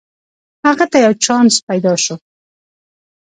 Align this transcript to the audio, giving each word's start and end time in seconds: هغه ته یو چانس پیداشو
هغه 0.65 0.85
ته 0.91 0.97
یو 1.05 1.13
چانس 1.23 1.53
پیداشو 1.67 2.15